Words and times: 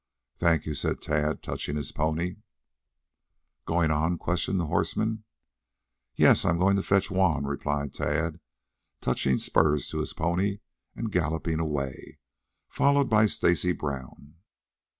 "Thank 0.35 0.65
you," 0.65 0.73
said 0.73 0.99
Tad, 0.99 1.43
touching 1.43 1.75
his 1.75 1.91
pony; 1.91 2.37
"Going 3.65 3.91
on?" 3.91 4.17
questioned 4.17 4.59
the 4.59 4.65
horseman. 4.65 5.25
"Yes; 6.15 6.43
I'm 6.43 6.57
going 6.57 6.75
to 6.77 6.81
fetch 6.81 7.11
Juan," 7.11 7.45
replied 7.45 7.93
Tad, 7.93 8.39
touching 8.99 9.37
spurs 9.37 9.87
to 9.89 9.99
his 9.99 10.13
pony 10.13 10.57
and 10.95 11.11
galloping 11.11 11.59
away, 11.59 12.17
followed 12.67 13.11
by 13.11 13.27
Stacy 13.27 13.73
Brown. 13.73 14.37